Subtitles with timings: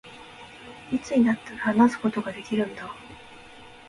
[0.91, 2.91] いつになったら、話すことができるんだ